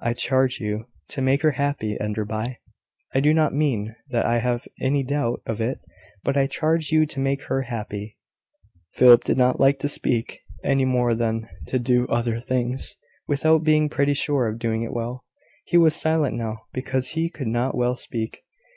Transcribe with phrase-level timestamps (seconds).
[0.00, 2.60] I charge you to make her happy, Enderby.
[3.12, 5.80] I do not mean that I have any doubt of it:
[6.22, 8.18] but I charge you to make her happy."
[8.92, 12.94] Philip did not like to speak (any more than to do other things)
[13.26, 15.24] without being pretty sure of doing it well.
[15.64, 18.44] He was silent now because he could not well speak.